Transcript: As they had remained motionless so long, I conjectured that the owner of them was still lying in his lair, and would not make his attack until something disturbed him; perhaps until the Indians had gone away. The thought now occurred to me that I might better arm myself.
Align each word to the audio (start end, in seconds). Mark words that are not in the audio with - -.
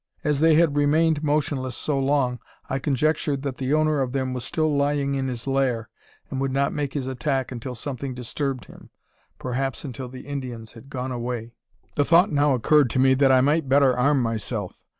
As 0.23 0.39
they 0.39 0.55
had 0.55 0.75
remained 0.77 1.21
motionless 1.23 1.75
so 1.75 1.99
long, 1.99 2.39
I 2.67 2.79
conjectured 2.79 3.43
that 3.43 3.57
the 3.57 3.71
owner 3.75 4.01
of 4.01 4.13
them 4.13 4.33
was 4.33 4.43
still 4.43 4.75
lying 4.75 5.13
in 5.13 5.27
his 5.27 5.45
lair, 5.45 5.89
and 6.31 6.41
would 6.41 6.51
not 6.51 6.73
make 6.73 6.95
his 6.95 7.05
attack 7.05 7.51
until 7.51 7.75
something 7.75 8.15
disturbed 8.15 8.65
him; 8.65 8.89
perhaps 9.37 9.85
until 9.85 10.09
the 10.09 10.21
Indians 10.25 10.73
had 10.73 10.89
gone 10.89 11.11
away. 11.11 11.51
The 11.93 12.03
thought 12.05 12.31
now 12.31 12.55
occurred 12.55 12.89
to 12.89 12.99
me 12.99 13.13
that 13.13 13.31
I 13.31 13.41
might 13.41 13.69
better 13.69 13.95
arm 13.95 14.23
myself. 14.23 14.83